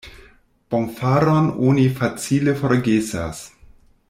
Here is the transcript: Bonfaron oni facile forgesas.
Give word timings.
Bonfaron 0.75 1.51
oni 1.73 1.85
facile 2.01 2.57
forgesas. 2.63 3.45